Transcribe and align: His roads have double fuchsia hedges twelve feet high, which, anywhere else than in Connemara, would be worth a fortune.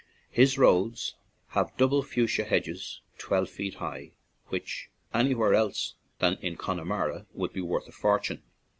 His 0.31 0.57
roads 0.57 1.13
have 1.49 1.77
double 1.77 2.01
fuchsia 2.01 2.43
hedges 2.43 3.01
twelve 3.19 3.51
feet 3.51 3.75
high, 3.75 4.13
which, 4.47 4.89
anywhere 5.13 5.53
else 5.53 5.93
than 6.17 6.39
in 6.41 6.57
Connemara, 6.57 7.27
would 7.35 7.53
be 7.53 7.61
worth 7.61 7.87
a 7.87 7.91
fortune. 7.91 8.41